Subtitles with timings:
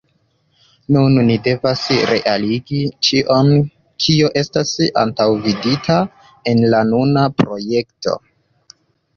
[0.95, 3.53] Nun ni devas realigi ĉion
[4.05, 4.73] kio estas
[5.05, 5.99] antaŭvidita
[6.55, 8.17] en la nuna projekto.